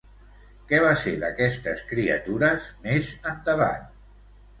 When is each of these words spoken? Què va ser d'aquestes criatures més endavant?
Què 0.69 0.77
va 0.83 0.93
ser 1.01 1.11
d'aquestes 1.23 1.83
criatures 1.91 2.65
més 2.87 3.13
endavant? 3.33 3.85